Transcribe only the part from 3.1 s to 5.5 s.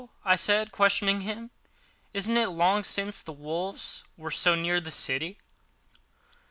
the wolves were so near the city?"